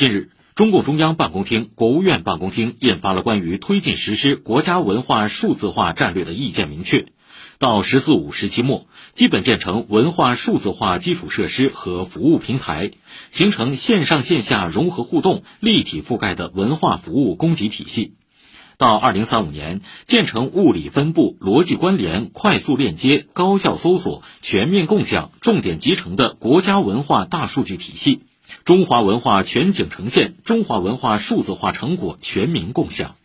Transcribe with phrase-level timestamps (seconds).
[0.00, 7.08] 近日，中共中央办公厅、国务院办公厅印发了关于推进实施国家文化数字化战略的意见明确，
[7.58, 12.92] 到“十四五”时期末，基本建成文化数字化基础设施和服务平台，
[13.30, 18.14] 形成线上线下融合互动、立体覆盖的文化服务供给体系。
[18.78, 28.22] 到二零三五年，建成物理分布、逻辑关联、快速链接、高效搜索、全面共享、重点集成的国家文化大数据体系。
[28.64, 33.16] 中华文化全景呈现，中华文化数字化成果全民共享。